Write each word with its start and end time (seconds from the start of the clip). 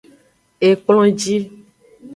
Ekplonji. 0.69 1.37